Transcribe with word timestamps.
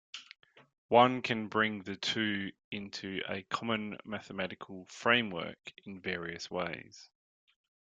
One 0.87 1.21
can 1.21 1.47
bring 1.47 1.83
the 1.83 1.95
two 1.95 2.53
into 2.71 3.21
a 3.29 3.43
common 3.43 3.99
mathematical 4.03 4.87
framework 4.89 5.73
in 5.85 6.01
various 6.01 6.49
ways. 6.49 7.11